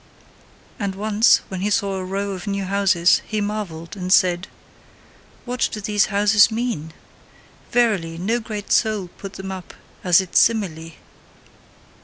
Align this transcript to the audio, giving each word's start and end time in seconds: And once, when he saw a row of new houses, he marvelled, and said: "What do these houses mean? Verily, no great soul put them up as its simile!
And 0.79 0.95
once, 0.95 1.41
when 1.49 1.61
he 1.61 1.69
saw 1.69 1.93
a 1.97 2.03
row 2.03 2.31
of 2.31 2.47
new 2.47 2.63
houses, 2.65 3.21
he 3.27 3.39
marvelled, 3.39 3.95
and 3.95 4.11
said: 4.11 4.47
"What 5.45 5.69
do 5.71 5.79
these 5.79 6.07
houses 6.07 6.49
mean? 6.49 6.93
Verily, 7.71 8.17
no 8.17 8.39
great 8.39 8.71
soul 8.71 9.11
put 9.19 9.33
them 9.33 9.51
up 9.51 9.75
as 10.03 10.19
its 10.19 10.39
simile! 10.39 10.93